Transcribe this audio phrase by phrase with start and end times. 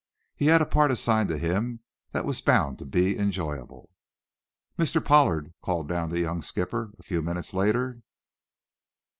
[0.35, 3.91] He had a part assigned to him that was bound to be enjoyable.
[4.75, 4.99] "Mr.
[5.05, 8.01] Pollard!" called down the young skipper, a few moments later.